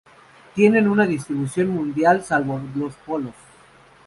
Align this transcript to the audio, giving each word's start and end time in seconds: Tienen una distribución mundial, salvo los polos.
Tienen 0.55 0.87
una 0.87 1.05
distribución 1.05 1.67
mundial, 1.67 2.23
salvo 2.23 2.59
los 2.73 2.95
polos. 2.95 3.35